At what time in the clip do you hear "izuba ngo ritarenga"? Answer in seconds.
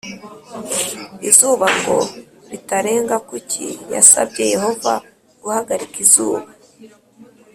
1.29-3.15